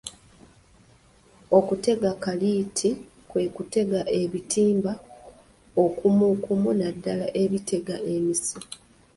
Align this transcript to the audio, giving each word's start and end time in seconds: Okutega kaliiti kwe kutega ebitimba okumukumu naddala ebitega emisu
Okutega 1.57 2.11
kaliiti 2.23 2.89
kwe 3.29 3.43
kutega 3.55 3.99
ebitimba 4.21 4.93
okumukumu 5.83 6.69
naddala 6.79 7.27
ebitega 7.41 7.95
emisu 8.13 8.57